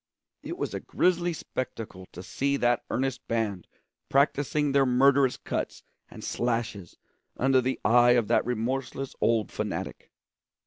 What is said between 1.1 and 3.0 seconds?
spectacle to see that